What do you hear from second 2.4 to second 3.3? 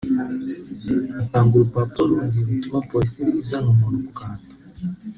rutuma Polisi